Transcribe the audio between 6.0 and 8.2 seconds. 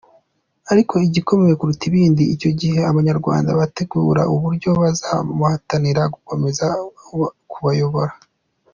gukomeza kubayobora.